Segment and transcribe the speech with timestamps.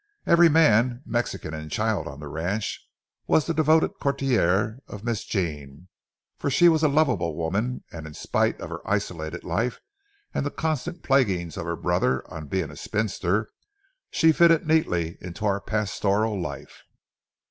[0.25, 2.89] Every man, Mexican and child on the ranch
[3.27, 5.89] was the devoted courtier of Miss Jean,
[6.39, 9.79] for she was a lovable woman; and in spite of her isolated life
[10.33, 13.49] and the constant plaguings of her brother on being a spinster,
[14.09, 16.81] she fitted neatly into our pastoral life.